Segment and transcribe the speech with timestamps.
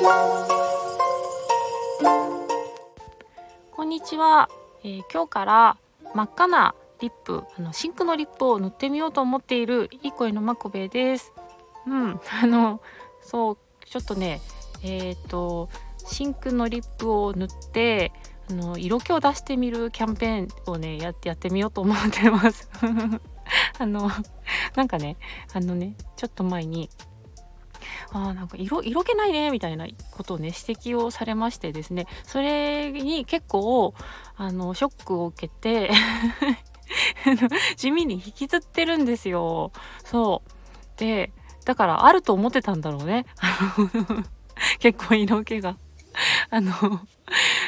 [0.00, 0.04] こ
[3.82, 4.48] んにちは、
[4.84, 5.76] えー、今日から
[6.14, 11.32] 真っ赤なリップあの真紅のリップを塗ってみようと思っているいい声のまこべです。
[11.84, 12.80] うんあの
[13.22, 14.40] そうちょっとね
[14.84, 15.68] えっ、ー、と
[16.06, 18.12] 真紅のリップを塗って
[18.48, 22.70] あの色気を出してみるキャンペーンをねやってやってみようと思ってます。
[23.80, 24.08] あの
[24.76, 25.16] なんかね
[25.52, 26.88] あのねちょっと前に
[28.12, 32.06] あなんか色色気ないねみたいなことをね指摘をされましてですね。
[32.24, 33.94] それに結構
[34.36, 35.90] あのショックを受けて
[37.76, 39.72] 地味に引きずってるんですよ。
[40.04, 40.98] そう。
[40.98, 41.32] で
[41.64, 43.26] だからあると思ってたんだろうね。
[44.80, 45.76] 結構色気が。
[46.50, 46.72] あの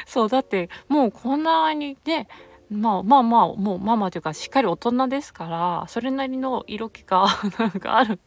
[0.07, 2.27] そうだってもうこんなにね
[2.70, 7.27] まあまあまあもうママというかしっかり大人ですからそれなりの色気が
[7.59, 8.20] なんかある。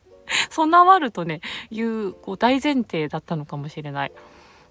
[0.49, 4.11] 備わるとねいうこう大前提だったのかもしれない。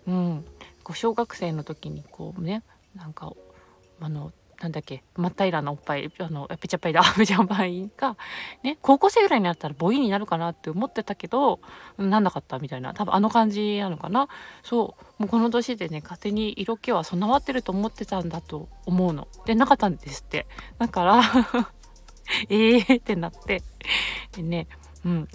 [0.07, 0.45] うん、
[0.83, 2.63] こう小学生の時にこうね
[2.97, 3.33] なんか
[4.01, 8.17] あのなんだっけ真っ平らなおっぱいあのペチャパイだペチャパイが
[8.63, 11.59] ね高校生ぐらいになったら母音になるかなって思ってたけど
[11.99, 12.95] なんなかったみたいな。
[12.95, 14.29] 多分あの感じなのかな。
[14.63, 15.23] そう。
[15.23, 19.27] もうこの年でね勝手に色気は備わってると思ってたんだと思うの。
[19.47, 20.47] でなかったんですって。
[20.79, 21.23] だから
[22.49, 23.63] ええってなって。
[24.31, 24.69] でね
[25.05, 25.29] うん。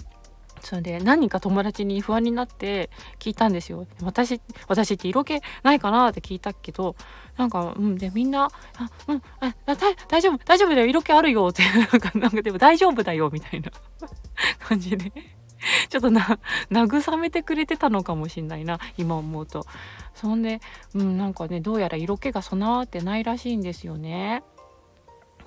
[0.62, 3.86] それで何人か友達に不安になって聞いたんですよ。
[4.02, 6.96] 私、私って色気ないかなって聞いたけど、
[7.36, 8.50] なんか、うん、で、みんな、あ、
[9.06, 9.76] うん、あ、だ
[10.08, 13.70] 大丈夫、大丈夫だよ、色気あるよって、なんか、なんかでも大丈夫だよ、みたいな
[14.60, 15.12] 感じで。
[15.88, 16.38] ちょっとな、
[16.70, 19.66] 慰めてくれてたのかもしんないな、今思うと。
[20.14, 20.60] そんで、
[20.94, 24.42] うん、なんかね、どうやら色気が備わってないらしいんですよね。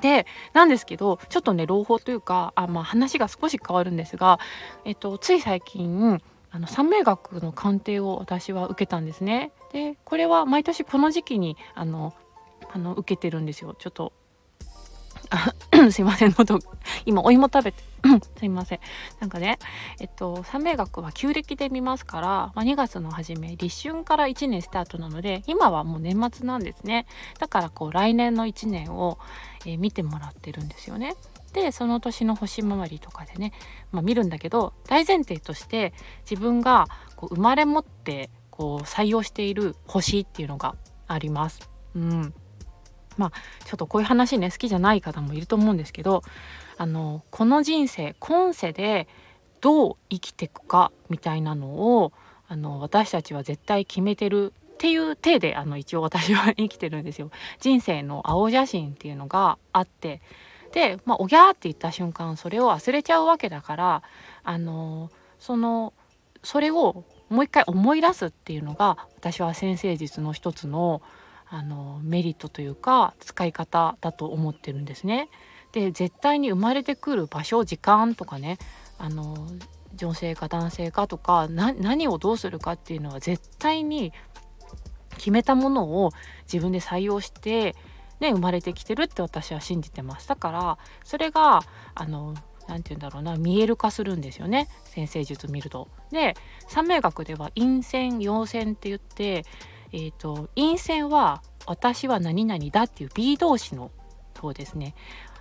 [0.01, 4.39] でなんですけどちょっとね朗報というかあ、まあ、話が少し変わるんですが、
[4.85, 6.21] えっと、つい最近
[6.51, 9.51] あの三名学の鑑定を私は受けたんですね。
[9.71, 12.13] でこれは毎年この時期にあの
[12.73, 13.73] あの受けてるんですよ。
[13.77, 14.11] ちょっと
[15.89, 16.59] すいません喉。
[17.05, 17.91] 今お芋食べて。
[18.37, 18.79] すいません。
[19.19, 19.57] なんかね
[19.99, 27.05] えっと三名学は旧暦で見ますから、まあ、2月の初め立春から1年スタートなので今はもう年末なんですね。
[27.39, 29.19] だからこう来年の1年を、
[29.65, 31.15] えー、見てもらってるんですよね。
[31.53, 33.51] でその年の星回りとかでね、
[33.91, 35.93] まあ、見るんだけど大前提として
[36.29, 40.75] 自分がこう生まれ持ってこう採用している星っていうのが
[41.07, 41.69] あります。
[41.95, 42.33] うん、
[43.17, 43.31] まあ
[43.65, 46.23] ちょっとこういう話ね好きじゃない方もいると思うんですけど
[46.77, 49.07] あのこの人生今世で
[49.61, 52.13] どう生きていくかみたいなのを
[52.47, 57.29] あの私たちは絶対決めてるっていう体であの一応私は生きてるんですよ。
[57.59, 60.21] 人生の青写真っていうのがあって
[60.73, 64.03] で、まあ、おぎゃーって言った瞬間それを忘れちゃうわけだから
[64.43, 65.93] あのその
[66.43, 71.01] それをもう一回思い出すっていうのが私は先生術の一つの
[71.53, 75.29] あのメリットというか使い方だと思ってるんですね。
[75.73, 78.57] で絶対に生まれてくる場所時間とかね
[78.97, 79.47] あの
[79.93, 84.13] 女性か男性かとか何をどうするかっていうのは絶対に
[85.17, 86.11] 決めたものを
[86.51, 87.75] 自分で採用して、
[88.21, 91.61] ね、生まれてきてるって私は信じてますだからそれが
[91.95, 92.33] あの
[92.67, 95.89] 何て言うんだろうな見える化するんですよね先生術見ると。
[96.11, 96.35] で
[96.67, 99.45] 三名学では陰線陽線って言って
[99.93, 103.91] えーと、陰線は私は何々だっていう B 動詞の
[104.39, 104.95] 方ですね。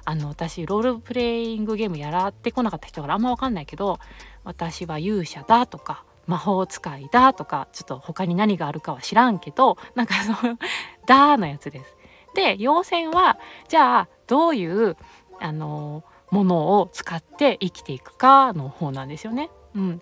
[0.05, 3.99] あの私ロールプレイングゲームやらってこなかった人からあんま分かんないけど
[4.45, 10.59] 私は勇者だとか魔法使いだとかちょっと他に何があるかは知らんけどなんかその
[11.07, 11.97] 「だ」のやつです。
[12.35, 14.97] で陽線はじゃあどういう
[15.39, 19.51] あのものを使って生きていくかの方なんですよね。
[19.75, 20.01] うん、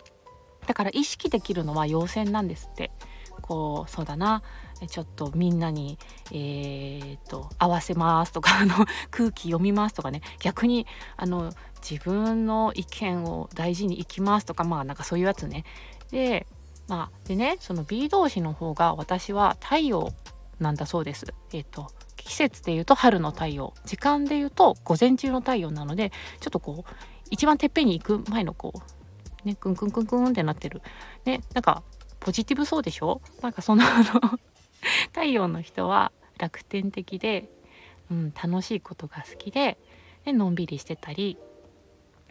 [0.67, 2.91] だから意識できるのは陽線なんですって。
[3.49, 4.43] こうそうだな
[4.89, 5.99] ちょっとみんなに、
[6.31, 8.75] えーと、合わせますとか あの
[9.11, 10.87] 空気読みますとかね逆に
[11.17, 11.51] あの
[11.81, 15.65] 自分の意見を大事にいきますとかまあなんかそういうやつね。
[16.11, 16.47] で
[16.89, 20.13] まあでねその B 動詞の方が私は太陽
[20.61, 21.33] なんだそうです。
[21.53, 26.91] えっ、と季節で言うと春の太陽時間で言うと午前中の太陽なのでちょっとこう
[27.31, 30.83] 一番てっぺんに行く前のこうねクンクンクンクンってなってる
[31.25, 31.83] ねなんか
[32.21, 33.21] ポジティブそうでしょ？
[33.43, 34.39] なんかその あの
[35.13, 37.49] 太陽の人は楽天的で、
[38.11, 39.79] うん、楽しいことが好きで
[40.25, 41.37] でのんびりしてたり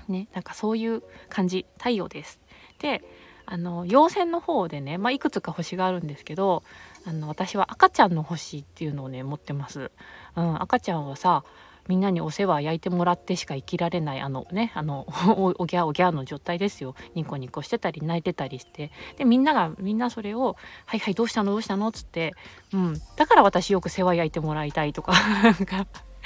[0.08, 2.40] ねなんかそういう感じ太陽です。
[2.80, 3.04] で
[3.50, 6.64] あの陽線の方でね、まあ、いくつか星があるんですけど
[7.06, 9.90] あの私は赤ちゃんの星っていうのをね持ってます。
[10.36, 11.46] うん、赤ちゃんはさ
[11.88, 15.06] みんなにお世話焼いてもらってしか生きられないあのねあの
[15.58, 16.96] おぎゃおぎゃの状態ですよ。
[17.16, 18.92] ニコニコしてたり泣いてたりして。
[19.18, 20.56] でみんながみんなそれを
[20.86, 21.52] 「はいはいどうしたの？
[21.52, 22.34] どうしたの?」っつって、
[22.74, 25.14] うん、だから私よく世話焼いてもらいたいとか。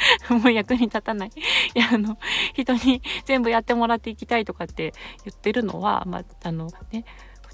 [0.30, 1.32] もう役に立たない。
[1.76, 2.18] いやあの
[2.56, 4.94] 人に全部やってもらっていきたいとかって
[5.26, 7.06] 言ってるのは、まあ、あのね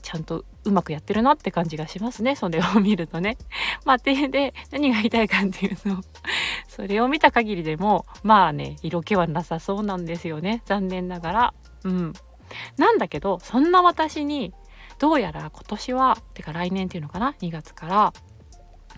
[0.01, 3.37] ちゃんとうまくやってるなって感じがしますねそれを見るとね。
[3.85, 5.89] まあ、でで何が言いたいかっていうと
[6.67, 11.53] それを見た限りでもまあね色気はなさそうなんですよね残念ながら。
[11.83, 12.13] うん、
[12.77, 14.53] なんだけどそんな私に
[14.99, 18.13] どうやら今年はてか来年っていうのかな？2月から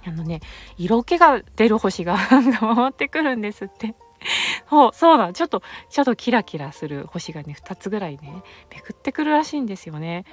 [0.06, 0.40] あのね
[0.78, 3.96] 色気が出る星 が回ってくるんですって。
[4.70, 8.44] そうそうなのちょっとちょっとキラキラする星がね2つぐらいね
[8.74, 10.26] めくってくるらしいんですよね。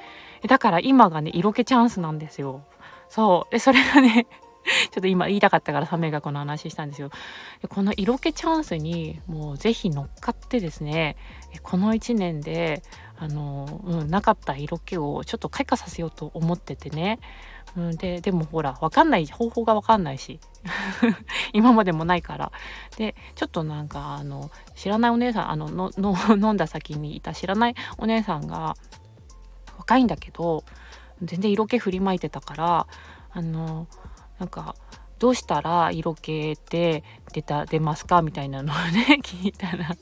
[0.47, 2.63] だから今がね色気チャンスなんですよ。
[3.09, 3.53] そう。
[3.53, 4.27] でそれがね
[4.91, 7.11] ちょっと今言いたかったからサメがこの話したんですよ。
[7.69, 11.17] この色気チャンスにもう是非乗っかってですね
[11.63, 12.83] この1年で
[13.19, 17.19] あの、うん、なかった色気をちょっと開花させようと思っててね。
[17.77, 20.41] うん、ででもほら分かんない方法が分かんないし。
[21.53, 22.53] 今までもないから。
[22.97, 26.17] でちょっとなんかあの知らないお姉さんあののの
[26.49, 28.75] 飲んだ先にいた知らないお姉さんが
[29.79, 30.65] 若いんだけど
[31.23, 32.87] 全然色気振りまいてたから
[33.33, 33.87] あの
[34.39, 34.75] なんか
[35.19, 39.97] どうしたら色気って出た出ますかみたいなのをね 聞いたら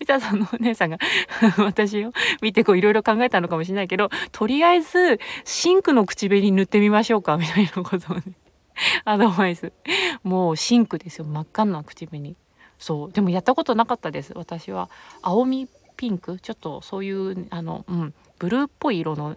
[0.00, 0.98] みたさんのお姉さんが
[1.58, 8.22] 私を見てこういろいろ考えたのかもしれないけどとりあえずシンクの口紅塗ってみましょうかみたいなことをね
[9.04, 9.72] アドバイス。
[10.22, 11.24] もうシンクですよ。
[11.24, 12.36] 真っ赤な口紅。
[12.78, 13.12] そう。
[13.12, 14.32] でもやったことなかったです。
[14.34, 14.90] 私は。
[15.22, 16.38] 青みピンク？
[16.40, 19.36] ちょっとそういうあの、うん、ブルーっぽい色の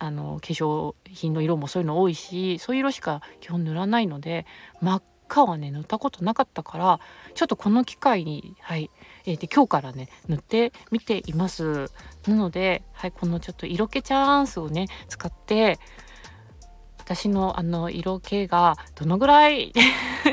[0.00, 4.46] あの化粧品の色もそういうの多いしそういう色しか基本塗らないので
[4.80, 7.00] 真っ赤はね塗ったことなかったから
[7.34, 8.90] ちょっとこの機会にはい
[9.26, 11.90] えー、で今日からね塗ってみています
[12.26, 15.78] なので、はい、このちょっと色気チャンスをね使って
[16.98, 19.72] 私のあの色気がどのぐらい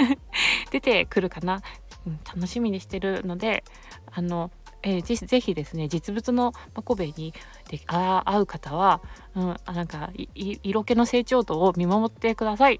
[0.71, 1.62] 出てくるかな、
[2.07, 3.63] うん、楽しみにしてるので
[4.12, 4.50] あの
[4.88, 7.33] えー、ぜぜひですね実物のマコベに
[7.69, 9.01] で会う方は、
[9.36, 12.80] うん、なんか色気の成長度を見守ってください。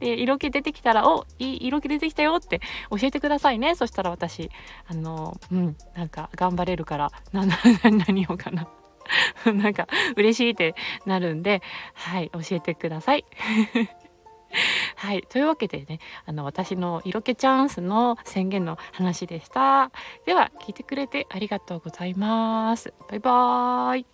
[0.00, 2.60] で 色気出てきたら「おいい色気出てきたよ」って
[2.90, 4.50] 教えてくださいねそしたら私
[4.88, 7.44] あのうんなんか頑張れるからな
[8.06, 8.68] 何をかな
[9.52, 9.86] なんか
[10.16, 10.74] 嬉しいって
[11.04, 11.62] なるんで
[11.94, 13.24] はい教えてください。
[14.94, 15.22] はい。
[15.28, 19.90] というわけでね、あの、私の色気チャンスの宣言の話でした。
[20.24, 22.94] では、聞いてくれてありがとうございます。
[23.10, 24.06] バイバーイ。